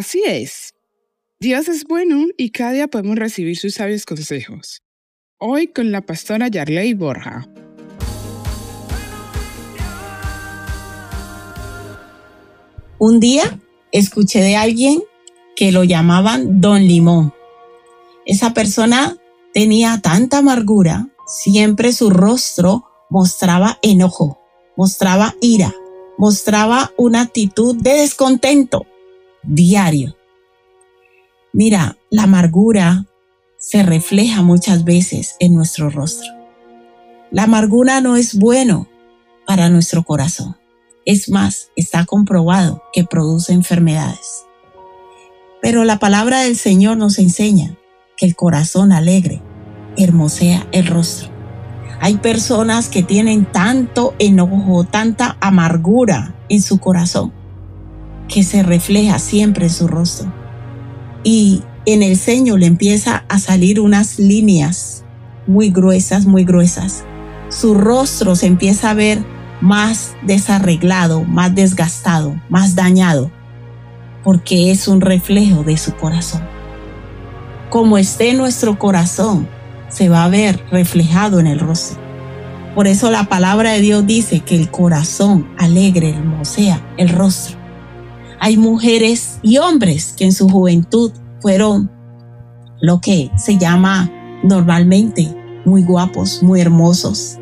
Así 0.00 0.22
es. 0.24 0.72
Dios 1.40 1.68
es 1.68 1.84
bueno 1.84 2.28
y 2.38 2.52
cada 2.52 2.72
día 2.72 2.88
podemos 2.88 3.16
recibir 3.16 3.58
sus 3.58 3.74
sabios 3.74 4.06
consejos. 4.06 4.82
Hoy 5.36 5.66
con 5.66 5.92
la 5.92 6.00
pastora 6.00 6.48
Yarley 6.48 6.94
Borja. 6.94 7.46
Un 12.98 13.20
día 13.20 13.60
escuché 13.92 14.40
de 14.40 14.56
alguien 14.56 15.02
que 15.54 15.70
lo 15.70 15.84
llamaban 15.84 16.62
Don 16.62 16.82
Limón. 16.82 17.34
Esa 18.24 18.54
persona 18.54 19.18
tenía 19.52 20.00
tanta 20.00 20.38
amargura, 20.38 21.09
siempre 21.30 21.92
su 21.92 22.10
rostro 22.10 22.84
mostraba 23.08 23.78
enojo, 23.82 24.38
mostraba 24.76 25.34
ira, 25.40 25.74
mostraba 26.18 26.92
una 26.96 27.22
actitud 27.22 27.76
de 27.76 27.94
descontento 27.94 28.86
diario. 29.42 30.16
Mira, 31.52 31.96
la 32.10 32.24
amargura 32.24 33.06
se 33.58 33.82
refleja 33.82 34.42
muchas 34.42 34.84
veces 34.84 35.36
en 35.38 35.54
nuestro 35.54 35.88
rostro. 35.90 36.28
La 37.30 37.44
amargura 37.44 38.00
no 38.00 38.16
es 38.16 38.36
bueno 38.36 38.88
para 39.46 39.68
nuestro 39.68 40.02
corazón. 40.02 40.56
Es 41.04 41.28
más, 41.28 41.70
está 41.76 42.04
comprobado 42.04 42.82
que 42.92 43.04
produce 43.04 43.52
enfermedades. 43.52 44.44
Pero 45.62 45.84
la 45.84 45.98
palabra 45.98 46.40
del 46.40 46.56
Señor 46.56 46.96
nos 46.96 47.18
enseña 47.18 47.76
que 48.16 48.26
el 48.26 48.36
corazón 48.36 48.92
alegre 48.92 49.42
hermosea 49.96 50.66
el 50.72 50.86
rostro. 50.86 51.30
Hay 52.00 52.16
personas 52.16 52.88
que 52.88 53.02
tienen 53.02 53.44
tanto 53.44 54.14
enojo, 54.18 54.84
tanta 54.84 55.36
amargura 55.40 56.34
en 56.48 56.62
su 56.62 56.78
corazón, 56.78 57.32
que 58.26 58.42
se 58.42 58.62
refleja 58.62 59.18
siempre 59.18 59.66
en 59.66 59.72
su 59.72 59.86
rostro. 59.86 60.32
Y 61.24 61.62
en 61.84 62.02
el 62.02 62.16
ceño 62.16 62.56
le 62.56 62.66
empieza 62.66 63.24
a 63.28 63.38
salir 63.38 63.80
unas 63.80 64.18
líneas 64.18 65.04
muy 65.46 65.70
gruesas, 65.70 66.24
muy 66.24 66.44
gruesas. 66.44 67.04
Su 67.50 67.74
rostro 67.74 68.34
se 68.34 68.46
empieza 68.46 68.90
a 68.90 68.94
ver 68.94 69.22
más 69.60 70.14
desarreglado, 70.22 71.24
más 71.24 71.54
desgastado, 71.54 72.40
más 72.48 72.74
dañado, 72.74 73.30
porque 74.24 74.70
es 74.70 74.88
un 74.88 75.00
reflejo 75.00 75.64
de 75.64 75.76
su 75.76 75.94
corazón. 75.96 76.42
Como 77.68 77.98
esté 77.98 78.32
nuestro 78.32 78.78
corazón, 78.78 79.48
se 79.90 80.08
va 80.08 80.24
a 80.24 80.28
ver 80.28 80.64
reflejado 80.70 81.40
en 81.40 81.46
el 81.46 81.58
rostro. 81.58 82.00
Por 82.74 82.86
eso 82.86 83.10
la 83.10 83.24
palabra 83.24 83.72
de 83.72 83.80
Dios 83.80 84.06
dice 84.06 84.40
que 84.40 84.56
el 84.56 84.70
corazón 84.70 85.48
alegre 85.58 86.10
hermosea 86.10 86.94
el 86.96 87.10
rostro. 87.10 87.58
Hay 88.38 88.56
mujeres 88.56 89.38
y 89.42 89.58
hombres 89.58 90.14
que 90.16 90.24
en 90.24 90.32
su 90.32 90.48
juventud 90.48 91.12
fueron 91.40 91.90
lo 92.80 93.00
que 93.00 93.30
se 93.36 93.58
llama 93.58 94.10
normalmente 94.42 95.36
muy 95.64 95.82
guapos, 95.82 96.42
muy 96.42 96.60
hermosos, 96.60 97.38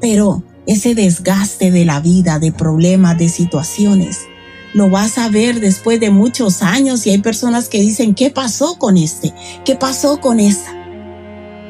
pero 0.00 0.44
ese 0.66 0.94
desgaste 0.94 1.72
de 1.72 1.84
la 1.84 2.00
vida, 2.00 2.38
de 2.38 2.52
problemas, 2.52 3.18
de 3.18 3.28
situaciones, 3.28 4.20
lo 4.74 4.88
vas 4.88 5.18
a 5.18 5.28
ver 5.28 5.60
después 5.60 6.00
de 6.00 6.10
muchos 6.10 6.62
años 6.62 7.06
y 7.06 7.10
hay 7.10 7.18
personas 7.18 7.68
que 7.68 7.80
dicen, 7.80 8.14
¿qué 8.14 8.30
pasó 8.30 8.78
con 8.78 8.96
este? 8.96 9.34
¿Qué 9.64 9.74
pasó 9.74 10.20
con 10.20 10.40
esta? 10.40 10.81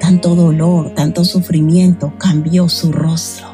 Tanto 0.03 0.35
dolor, 0.35 0.91
tanto 0.97 1.25
sufrimiento 1.25 2.13
cambió 2.19 2.69
su 2.69 2.91
rostro. 2.91 3.47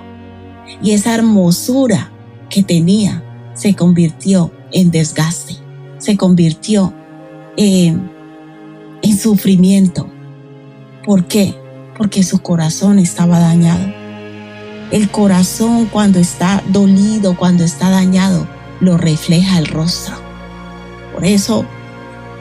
Y 0.82 0.92
esa 0.92 1.14
hermosura 1.14 2.10
que 2.48 2.62
tenía 2.62 3.22
se 3.52 3.74
convirtió 3.76 4.50
en 4.72 4.90
desgaste, 4.90 5.56
se 5.98 6.16
convirtió 6.16 6.94
en, 7.58 8.10
en 9.02 9.18
sufrimiento. 9.18 10.08
¿Por 11.04 11.26
qué? 11.26 11.54
Porque 11.98 12.22
su 12.22 12.38
corazón 12.38 12.98
estaba 12.98 13.40
dañado. 13.40 13.92
El 14.90 15.10
corazón 15.10 15.84
cuando 15.92 16.18
está 16.18 16.64
dolido, 16.72 17.36
cuando 17.36 17.62
está 17.62 17.90
dañado, 17.90 18.48
lo 18.80 18.96
refleja 18.96 19.58
el 19.58 19.66
rostro. 19.66 20.16
Por 21.12 21.26
eso, 21.26 21.66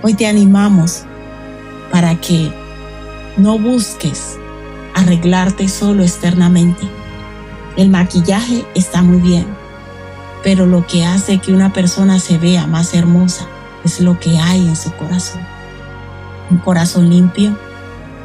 hoy 0.01 0.13
te 0.13 0.27
animamos 0.27 1.03
para 1.91 2.21
que 2.21 2.66
no 3.37 3.59
busques 3.59 4.37
arreglarte 4.95 5.67
solo 5.67 6.03
externamente. 6.03 6.87
El 7.75 7.89
maquillaje 7.89 8.65
está 8.73 9.03
muy 9.03 9.19
bien, 9.19 9.45
pero 10.43 10.65
lo 10.65 10.87
que 10.87 11.05
hace 11.05 11.37
que 11.37 11.53
una 11.53 11.71
persona 11.71 12.19
se 12.19 12.39
vea 12.39 12.65
más 12.65 12.95
hermosa 12.95 13.47
es 13.83 13.99
lo 13.99 14.19
que 14.19 14.39
hay 14.39 14.67
en 14.67 14.75
su 14.75 14.91
corazón. 14.93 15.41
Un 16.49 16.57
corazón 16.57 17.09
limpio, 17.09 17.55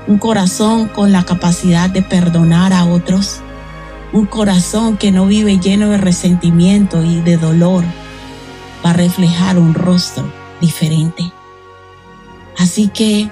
un 0.06 0.18
corazón 0.18 0.88
con 0.88 1.12
la 1.12 1.24
capacidad 1.24 1.90
de 1.90 2.02
perdonar 2.02 2.72
a 2.72 2.86
otros, 2.86 3.40
un 4.12 4.24
corazón 4.24 4.96
que 4.96 5.12
no 5.12 5.26
vive 5.26 5.58
lleno 5.58 5.90
de 5.90 5.98
resentimiento 5.98 7.04
y 7.04 7.20
de 7.20 7.36
dolor 7.36 7.84
va 8.84 8.90
a 8.90 8.94
reflejar 8.94 9.58
un 9.58 9.74
rostro 9.74 10.24
diferente. 10.60 11.30
Así 12.58 12.88
que 12.88 13.30